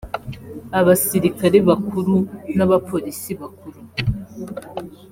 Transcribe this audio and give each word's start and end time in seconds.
abasirikare 0.79 1.57
bakuru 1.69 2.15
n’abapolisi 2.57 3.31
bakuru 3.41 3.79